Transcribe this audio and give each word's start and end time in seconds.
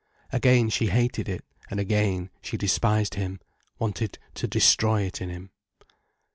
Again 0.31 0.69
she 0.69 0.87
hated 0.87 1.29
it. 1.29 1.45
And 1.69 1.79
again, 1.79 2.31
she 2.41 2.57
despised 2.57 3.13
him, 3.13 3.39
wanted 3.77 4.17
to 4.33 4.47
destroy 4.47 5.01
it 5.03 5.21
in 5.21 5.29
him. 5.29 5.51